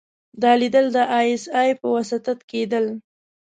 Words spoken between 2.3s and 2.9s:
کېدل.